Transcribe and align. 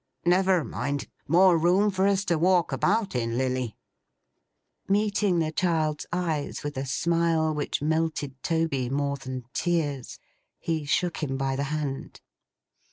Never 0.25 0.63
mind. 0.63 1.07
More 1.27 1.59
room 1.59 1.91
for 1.91 2.07
us 2.07 2.25
to 2.25 2.39
walk 2.39 2.71
about 2.71 3.13
in, 3.13 3.37
Lilly!' 3.37 3.77
Meeting 4.87 5.37
the 5.37 5.51
child's 5.51 6.07
eyes 6.11 6.63
with 6.63 6.75
a 6.75 6.87
smile 6.87 7.53
which 7.53 7.83
melted 7.83 8.41
Toby 8.41 8.89
more 8.89 9.17
than 9.17 9.45
tears, 9.53 10.17
he 10.57 10.85
shook 10.85 11.17
him 11.21 11.37
by 11.37 11.55
the 11.55 11.65
hand. 11.69 12.19